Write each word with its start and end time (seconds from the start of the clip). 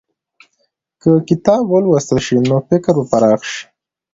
که 1.01 1.11
کتاب 1.27 1.61
ولوستل 1.71 2.19
شي، 2.25 2.37
نو 2.47 2.57
فکر 2.69 2.87
به 2.97 3.03
پراخ 3.11 3.39
شي. 3.51 3.63